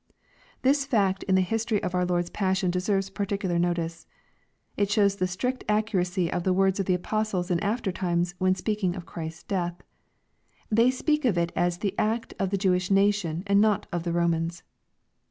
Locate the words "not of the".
13.61-14.11